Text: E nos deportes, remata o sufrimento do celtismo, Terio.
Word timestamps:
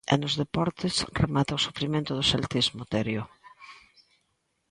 E 0.13 0.15
nos 0.21 0.37
deportes, 0.41 0.93
remata 1.21 1.57
o 1.59 1.63
sufrimento 1.67 2.11
do 2.17 2.27
celtismo, 2.31 2.81
Terio. 2.91 3.23